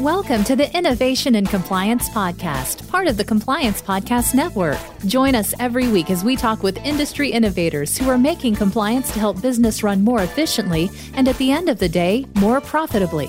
[0.00, 4.76] Welcome to the Innovation and Compliance Podcast, part of the Compliance Podcast Network.
[5.06, 9.20] Join us every week as we talk with industry innovators who are making compliance to
[9.20, 13.28] help business run more efficiently and at the end of the day, more profitably.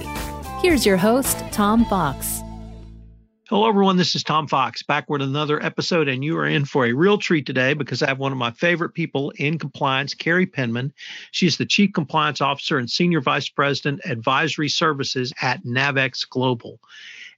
[0.60, 2.42] Here's your host, Tom Fox.
[3.48, 3.96] Hello, everyone.
[3.96, 7.20] This is Tom Fox back with another episode, and you are in for a real
[7.20, 10.92] treat today because I have one of my favorite people in compliance, Carrie Penman.
[11.30, 16.80] She's the Chief Compliance Officer and Senior Vice President Advisory Services at Navex Global.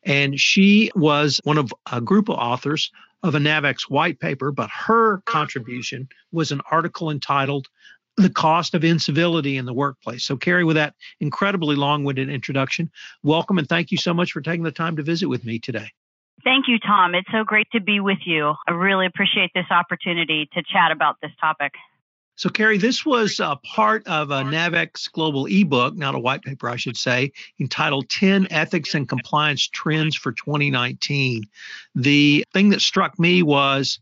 [0.05, 2.89] And she was one of a group of authors
[3.21, 7.67] of a Navex white paper, but her contribution was an article entitled
[8.15, 10.23] the cost of incivility in the workplace.
[10.23, 12.89] So, Carrie, with that incredibly long winded introduction,
[13.23, 15.91] welcome and thank you so much for taking the time to visit with me today.
[16.43, 17.15] Thank you, Tom.
[17.15, 18.53] It's so great to be with you.
[18.67, 21.73] I really appreciate this opportunity to chat about this topic.
[22.37, 26.69] So, Carrie, this was a part of a Navex Global ebook, not a white paper,
[26.69, 31.45] I should say, entitled 10 Ethics and Compliance Trends for 2019.
[31.95, 33.99] The thing that struck me was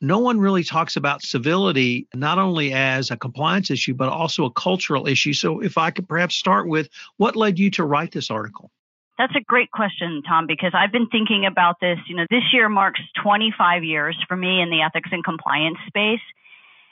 [0.00, 4.52] no one really talks about civility not only as a compliance issue, but also a
[4.52, 5.32] cultural issue.
[5.32, 8.70] So, if I could perhaps start with what led you to write this article?
[9.18, 11.98] That's a great question, Tom, because I've been thinking about this.
[12.06, 16.22] You know, this year marks 25 years for me in the ethics and compliance space.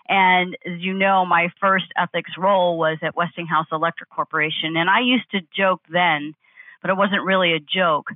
[0.09, 4.77] And as you know, my first ethics role was at Westinghouse Electric Corporation.
[4.77, 6.35] And I used to joke then,
[6.83, 8.09] but it wasn't really a joke,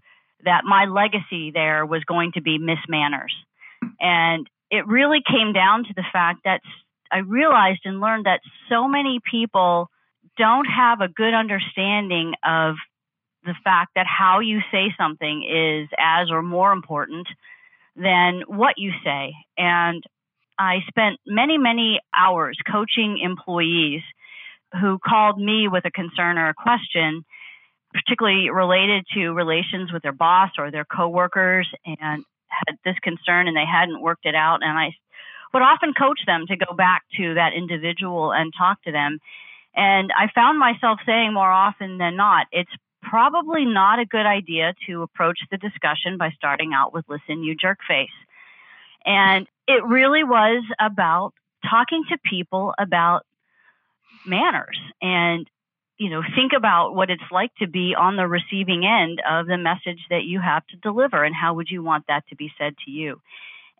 [0.44, 3.34] that my legacy there was going to be Miss Manners.
[4.00, 6.60] And it really came down to the fact that
[7.12, 9.88] I realized and learned that so many people
[10.36, 12.76] don't have a good understanding of
[13.44, 17.26] the fact that how you say something is as or more important
[17.96, 19.34] than what you say.
[19.56, 20.02] And
[20.58, 24.02] I spent many, many hours coaching employees
[24.80, 27.24] who called me with a concern or a question,
[27.92, 33.56] particularly related to relations with their boss or their coworkers, and had this concern and
[33.56, 34.62] they hadn't worked it out.
[34.62, 34.92] And I
[35.52, 39.18] would often coach them to go back to that individual and talk to them.
[39.74, 42.70] And I found myself saying more often than not, it's
[43.02, 47.54] probably not a good idea to approach the discussion by starting out with listen, you
[47.54, 48.08] jerk face.
[49.04, 51.32] And it really was about
[51.68, 53.24] talking to people about
[54.26, 55.48] manners and
[55.98, 59.56] you know think about what it's like to be on the receiving end of the
[59.56, 62.74] message that you have to deliver and how would you want that to be said
[62.84, 63.20] to you.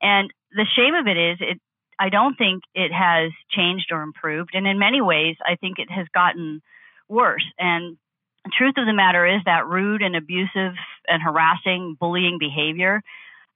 [0.00, 1.60] And the shame of it is it
[1.98, 4.50] i don't think it has changed or improved.
[4.54, 6.62] And in many ways i think it has gotten
[7.08, 7.44] worse.
[7.58, 7.96] And
[8.44, 10.74] the truth of the matter is that rude and abusive
[11.06, 13.02] and harassing bullying behavior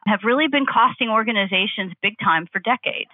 [0.07, 3.11] have really been costing organizations big time for decades.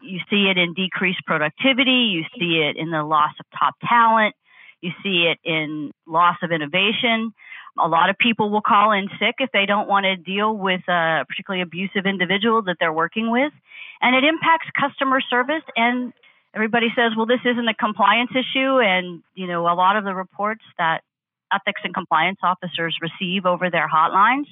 [0.00, 4.34] You see it in decreased productivity, you see it in the loss of top talent,
[4.80, 7.32] you see it in loss of innovation.
[7.78, 10.82] A lot of people will call in sick if they don't want to deal with
[10.88, 13.52] a particularly abusive individual that they're working with.
[14.00, 16.12] And it impacts customer service and
[16.54, 18.80] everybody says, well, this isn't a compliance issue.
[18.80, 21.02] And, you know, a lot of the reports that
[21.52, 24.46] ethics and compliance officers receive over their hotlines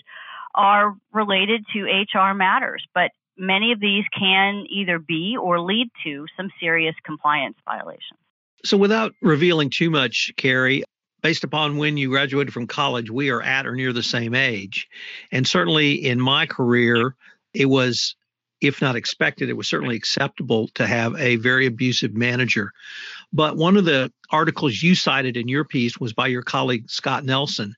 [0.55, 2.85] are related to HR matters.
[2.95, 8.19] But many of these can either be or lead to some serious compliance violations.
[8.65, 10.85] So, without revealing too much, Carrie,
[11.21, 14.89] based upon when you graduated from college, we are at or near the same age.
[15.33, 17.17] And certainly in my career,
[17.55, 18.15] it was
[18.63, 22.73] if not expected, it was certainly acceptable to have a very abusive manager.
[23.33, 27.25] But one of the articles you cited in your piece was by your colleague Scott
[27.25, 27.75] Nelson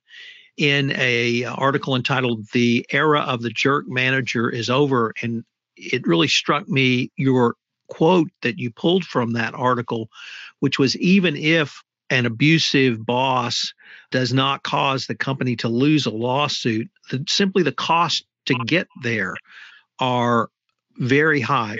[0.56, 5.44] in a article entitled "The Era of the Jerk Manager is Over," and
[5.76, 7.56] it really struck me your
[7.88, 10.10] quote that you pulled from that article,
[10.60, 13.72] which was even if an abusive boss
[14.10, 18.86] does not cause the company to lose a lawsuit, the, simply the cost to get
[19.02, 19.34] there
[19.98, 20.50] are
[20.98, 21.76] very high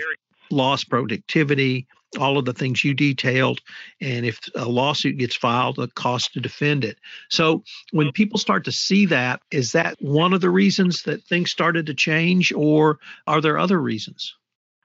[0.51, 1.87] loss productivity,
[2.17, 3.61] all of the things you detailed.
[4.01, 6.97] And if a lawsuit gets filed, the cost to defend it.
[7.29, 11.51] So when people start to see that, is that one of the reasons that things
[11.51, 14.35] started to change, or are there other reasons?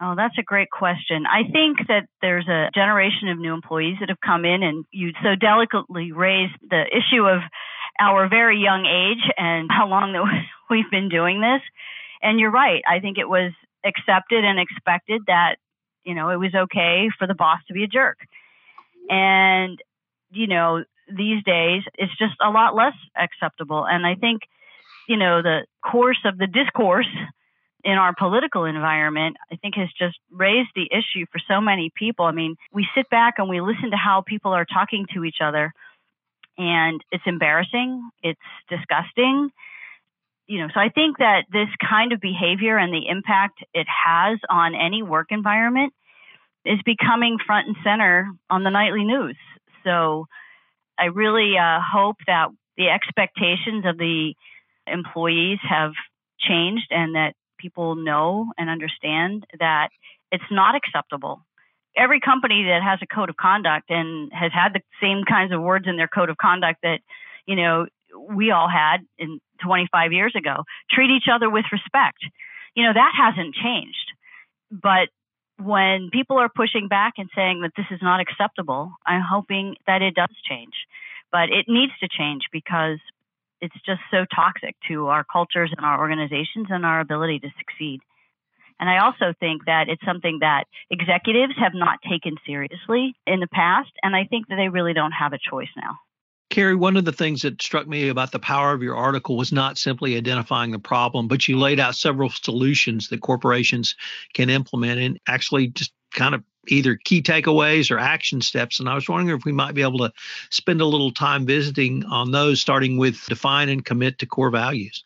[0.02, 1.26] Oh, that's a great question.
[1.26, 5.12] I think that there's a generation of new employees that have come in, and you
[5.22, 7.40] so delicately raised the issue of
[8.00, 10.24] our very young age and how long that
[10.70, 11.60] we've been doing this.
[12.22, 12.82] And you're right.
[12.88, 13.52] I think it was
[13.84, 15.56] accepted and expected that
[16.04, 18.18] you know it was okay for the boss to be a jerk
[19.08, 19.78] and
[20.30, 24.42] you know these days it's just a lot less acceptable and i think
[25.08, 27.08] you know the course of the discourse
[27.82, 32.26] in our political environment i think has just raised the issue for so many people
[32.26, 35.38] i mean we sit back and we listen to how people are talking to each
[35.42, 35.72] other
[36.60, 38.38] and it's embarrassing, it's
[38.68, 39.50] disgusting.
[40.50, 44.40] You know, so I think that this kind of behavior and the impact it has
[44.50, 45.92] on any work environment
[46.64, 49.36] is becoming front and center on the nightly news.
[49.84, 50.26] So
[50.98, 54.34] I really uh, hope that the expectations of the
[54.88, 55.92] employees have
[56.40, 59.90] changed and that people know and understand that
[60.32, 61.46] it's not acceptable.
[61.96, 65.62] Every company that has a code of conduct and has had the same kinds of
[65.62, 66.98] words in their code of conduct that,
[67.46, 67.86] you know,
[68.28, 72.18] we all had in 25 years ago, treat each other with respect.
[72.74, 74.12] You know, that hasn't changed.
[74.70, 75.08] But
[75.58, 80.02] when people are pushing back and saying that this is not acceptable, I'm hoping that
[80.02, 80.74] it does change.
[81.32, 82.98] But it needs to change because
[83.60, 88.00] it's just so toxic to our cultures and our organizations and our ability to succeed.
[88.80, 93.46] And I also think that it's something that executives have not taken seriously in the
[93.46, 95.98] past, and I think that they really don't have a choice now.
[96.50, 99.52] Carrie, one of the things that struck me about the power of your article was
[99.52, 103.94] not simply identifying the problem, but you laid out several solutions that corporations
[104.34, 108.80] can implement and actually just kind of either key takeaways or action steps.
[108.80, 110.12] And I was wondering if we might be able to
[110.50, 115.04] spend a little time visiting on those, starting with define and commit to core values.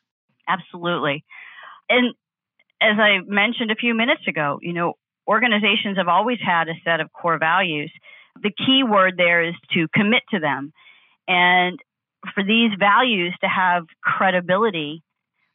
[0.48, 1.24] Absolutely.
[1.90, 2.14] And
[2.80, 4.94] as I mentioned a few minutes ago, you know,
[5.28, 7.92] organizations have always had a set of core values.
[8.42, 10.72] The key word there is to commit to them.
[11.28, 11.78] And
[12.34, 15.02] for these values to have credibility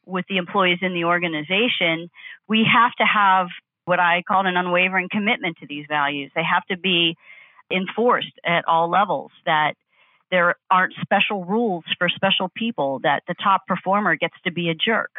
[0.05, 2.09] with the employees in the organization,
[2.47, 3.47] we have to have
[3.85, 6.31] what I call an unwavering commitment to these values.
[6.35, 7.15] They have to be
[7.71, 9.73] enforced at all levels, that
[10.31, 14.75] there aren't special rules for special people, that the top performer gets to be a
[14.75, 15.11] jerk.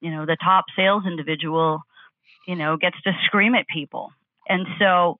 [0.00, 1.82] You know, the top sales individual,
[2.46, 4.10] you know, gets to scream at people.
[4.48, 5.18] And so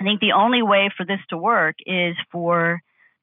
[0.00, 2.80] I think the only way for this to work is for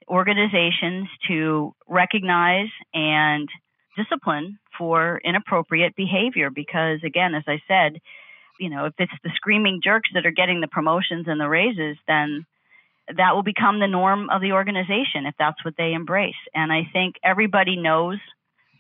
[0.08, 3.50] organizations to recognize and
[3.98, 8.00] discipline for inappropriate behavior because again as i said
[8.60, 11.98] you know, if it's the screaming jerks that are getting the promotions and the raises,
[12.08, 12.46] then
[13.16, 16.36] that will become the norm of the organization if that's what they embrace.
[16.54, 18.18] And I think everybody knows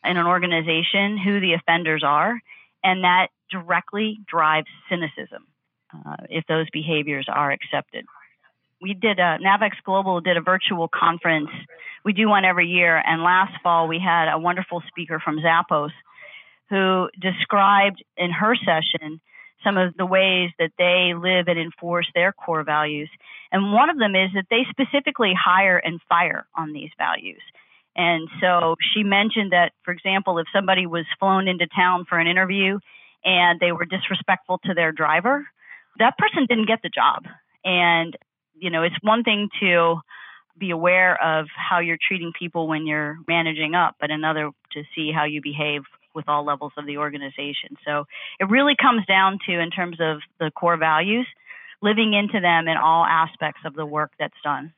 [0.04, 2.40] in an organization who the offenders are,
[2.84, 5.48] and that directly drives cynicism
[5.94, 8.06] uh, if those behaviors are accepted.
[8.82, 11.50] We did a Navex Global did a virtual conference.
[12.06, 15.92] We do one every year, and last fall we had a wonderful speaker from Zappos
[16.70, 19.20] who described in her session
[19.64, 23.10] some of the ways that they live and enforce their core values.
[23.52, 27.42] And one of them is that they specifically hire and fire on these values.
[27.96, 32.28] And so she mentioned that, for example, if somebody was flown into town for an
[32.28, 32.78] interview
[33.26, 35.48] and they were disrespectful to their driver,
[35.98, 37.24] that person didn't get the job.
[37.66, 38.16] And,
[38.60, 40.02] you know, it's one thing to
[40.58, 45.12] be aware of how you're treating people when you're managing up, but another to see
[45.12, 45.84] how you behave
[46.16, 47.78] with all levels of the organization.
[47.86, 48.06] So
[48.40, 51.28] it really comes down to, in terms of the core values,
[51.82, 54.74] living into them in all aspects of the work that's done.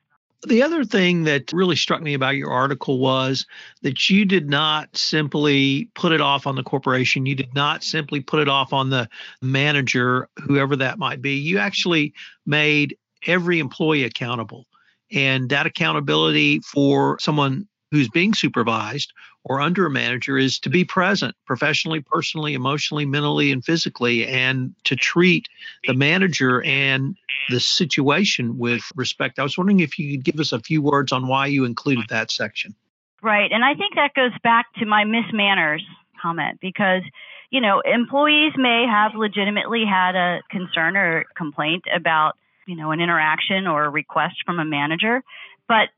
[0.46, 3.46] The other thing that really struck me about your article was
[3.82, 7.26] that you did not simply put it off on the corporation.
[7.26, 9.08] You did not simply put it off on the
[9.42, 11.34] manager, whoever that might be.
[11.34, 12.14] You actually
[12.46, 14.66] made every employee accountable.
[15.12, 19.12] And that accountability for someone who's being supervised
[19.42, 24.74] or under a manager is to be present professionally, personally, emotionally, mentally, and physically, and
[24.84, 25.48] to treat
[25.86, 27.16] the manager and
[27.48, 29.38] the situation with respect.
[29.38, 32.06] I was wondering if you could give us a few words on why you included
[32.10, 32.74] that section.
[33.22, 33.50] Right.
[33.50, 35.84] And I think that goes back to my Miss Manners
[36.22, 37.02] comment because,
[37.50, 42.36] you know, employees may have legitimately had a concern or complaint about,
[42.70, 45.24] you know, an interaction or a request from a manager,
[45.66, 45.88] but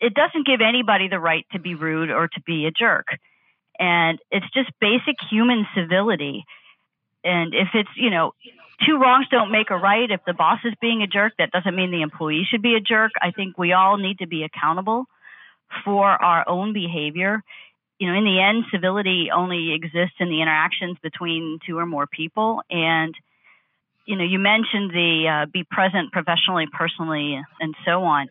[0.00, 3.06] it doesn't give anybody the right to be rude or to be a jerk.
[3.78, 6.44] And it's just basic human civility.
[7.22, 8.32] And if it's, you know,
[8.84, 10.10] two wrongs don't make a right.
[10.10, 12.80] If the boss is being a jerk, that doesn't mean the employee should be a
[12.80, 13.12] jerk.
[13.22, 15.04] I think we all need to be accountable
[15.84, 17.40] for our own behavior.
[18.00, 22.08] You know, in the end, civility only exists in the interactions between two or more
[22.08, 22.62] people.
[22.68, 23.14] And,
[24.06, 28.28] you know, you mentioned the uh, be present professionally, personally, and so on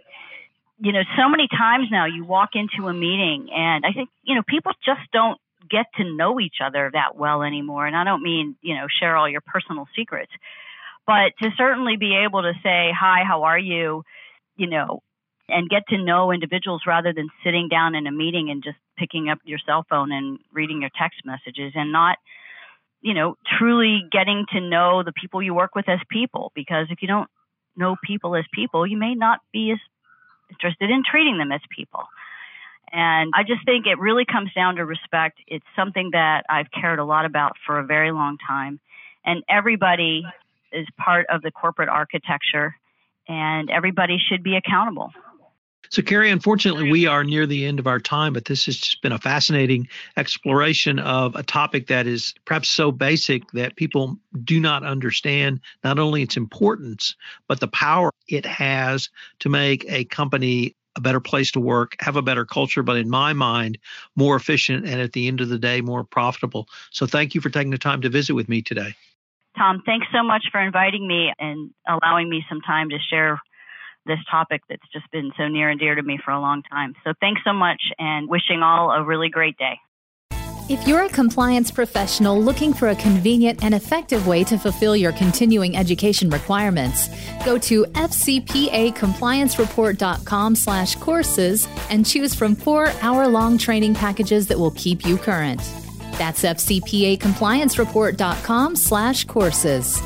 [0.79, 4.36] you know, so many times now you walk into a meeting and I think, you
[4.36, 5.39] know, people just don't
[5.70, 7.88] get to know each other that well anymore.
[7.88, 10.32] And I don't mean, you know, share all your personal secrets,
[11.08, 14.03] but to certainly be able to say, hi, how are you?
[14.58, 15.01] You know,
[15.48, 19.29] and get to know individuals rather than sitting down in a meeting and just picking
[19.29, 22.17] up your cell phone and reading your text messages and not,
[23.05, 26.51] you know, truly getting to know the people you work with as people.
[26.55, 27.29] Because if you don't
[27.77, 29.77] know people as people, you may not be as
[30.50, 32.01] interested in treating them as people.
[32.91, 35.38] And I just think it really comes down to respect.
[35.45, 38.79] It's something that I've cared a lot about for a very long time.
[39.24, 40.24] And everybody
[40.71, 42.75] is part of the corporate architecture,
[43.27, 45.12] and everybody should be accountable.
[45.95, 49.01] So, Carrie, unfortunately, we are near the end of our time, but this has just
[49.01, 49.87] been a fascinating
[50.17, 55.97] exploration of a topic that is perhaps so basic that people do not understand not
[55.97, 57.15] only its importance,
[57.47, 59.09] but the power it has
[59.39, 63.09] to make a company a better place to work, have a better culture, but in
[63.09, 63.77] my mind,
[64.17, 66.67] more efficient and at the end of the day, more profitable.
[66.91, 68.95] So, thank you for taking the time to visit with me today.
[69.57, 73.39] Tom, thanks so much for inviting me and allowing me some time to share
[74.05, 76.93] this topic that's just been so near and dear to me for a long time.
[77.03, 79.79] So thanks so much and wishing all a really great day.
[80.67, 85.12] If you're a compliance professional looking for a convenient and effective way to fulfill your
[85.12, 87.07] continuing education requirements,
[87.45, 95.05] go to fcpacompliancereport.com slash courses and choose from four hour-long training packages that will keep
[95.05, 95.62] you current.
[96.17, 100.01] That's fcpacompliancereport.com slash courses.